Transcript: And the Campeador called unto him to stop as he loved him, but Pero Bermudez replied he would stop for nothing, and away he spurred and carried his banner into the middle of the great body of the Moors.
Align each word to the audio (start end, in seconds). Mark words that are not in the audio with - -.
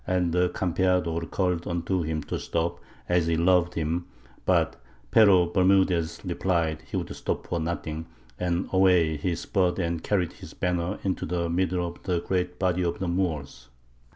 And 0.07 0.31
the 0.33 0.49
Campeador 0.49 1.29
called 1.29 1.67
unto 1.67 2.01
him 2.01 2.23
to 2.23 2.39
stop 2.39 2.79
as 3.07 3.27
he 3.27 3.37
loved 3.37 3.75
him, 3.75 4.07
but 4.47 4.81
Pero 5.11 5.45
Bermudez 5.45 6.19
replied 6.25 6.81
he 6.89 6.97
would 6.97 7.15
stop 7.15 7.45
for 7.45 7.59
nothing, 7.59 8.07
and 8.39 8.67
away 8.73 9.17
he 9.17 9.35
spurred 9.35 9.77
and 9.77 10.03
carried 10.03 10.33
his 10.33 10.55
banner 10.55 10.97
into 11.03 11.27
the 11.27 11.49
middle 11.51 11.85
of 11.85 12.01
the 12.01 12.19
great 12.19 12.57
body 12.57 12.81
of 12.81 12.97
the 12.97 13.07
Moors. 13.07 13.69